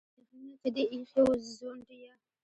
[0.03, 2.13] له يخني نه چي دي ا يښي وو ځونډ يه